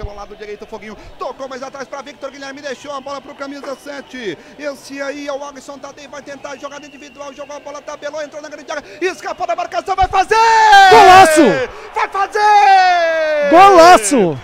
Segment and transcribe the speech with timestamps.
[0.00, 0.96] pelo lado direito, Foguinho.
[1.18, 4.38] Tocou mais atrás para Victor Guilherme, deixou a bola para o camisa 7.
[4.58, 8.40] Esse aí é o Alisson Tadei, vai tentar jogada individual, jogou a bola, tabelou, entrou
[8.40, 10.36] na grande área, escapou da marcação, vai fazer!
[10.90, 11.42] Golaço!
[11.94, 13.50] Vai fazer!
[13.50, 14.40] Golaço!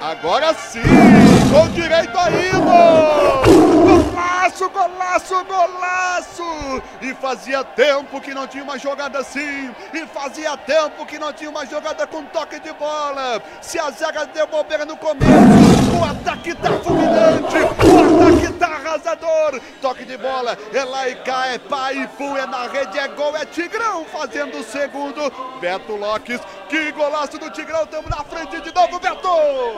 [0.00, 0.80] Agora sim,
[1.52, 3.42] com direito ainda!
[3.44, 6.82] Golaço, golaço, golaço!
[7.02, 11.50] E fazia tempo que não tinha uma jogada assim, e fazia tempo que não tinha
[11.50, 13.42] uma jogada com toque de bola.
[13.60, 19.60] Se a zaga deu bobeira no começo, o ataque tá fulminante, o ataque tá arrasador.
[19.82, 23.08] Toque de bola, é lá e cá, é pai e fu, é na rede, é
[23.08, 25.32] gol, é Tigrão fazendo o segundo.
[25.60, 29.28] Beto Lopes, que golaço do Tigrão, estamos na frente de novo, Beto!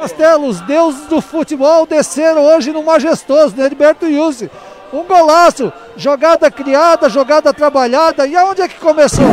[0.01, 4.51] Castelo, os deuses do futebol desceram hoje no majestoso, né, Heriberto Yuse.
[4.93, 8.27] Um golaço, jogada criada, jogada trabalhada.
[8.27, 9.24] E aonde é que começou?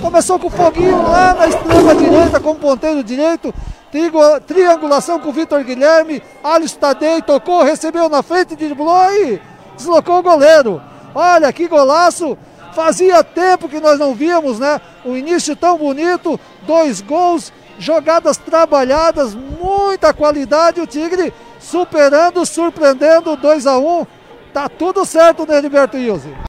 [0.00, 3.52] Começou com o Foguinho lá na extrema direita, como ponteiro direito.
[4.46, 6.22] Triangulação com o Vitor Guilherme.
[6.42, 9.38] Alisson Tadei tocou, recebeu na frente, driblou e
[9.78, 10.82] deslocou o goleiro.
[11.14, 12.36] Olha que golaço!
[12.74, 14.80] Fazia tempo que nós não víamos, né?
[15.04, 20.80] O início tão bonito, dois gols, jogadas trabalhadas, muita qualidade.
[20.80, 24.06] O Tigre superando, surpreendendo 2 a 1 um.
[24.52, 26.34] Tá tudo certo, né, Heriberto Ilse?